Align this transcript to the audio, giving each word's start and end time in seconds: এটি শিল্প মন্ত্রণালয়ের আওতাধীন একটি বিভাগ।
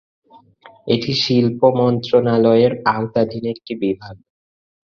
এটি 0.87 1.11
শিল্প 1.23 1.61
মন্ত্রণালয়ের 1.79 2.73
আওতাধীন 2.87 3.43
একটি 3.53 3.73
বিভাগ। 3.81 4.15